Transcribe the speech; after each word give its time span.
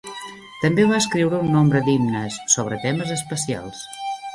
També 0.63 0.85
va 0.93 1.01
escriure 1.01 1.43
un 1.49 1.53
nombre 1.57 1.85
de 1.91 1.95
himnes, 1.95 2.41
sobre 2.57 2.85
temes 2.87 3.17
especials. 3.23 3.89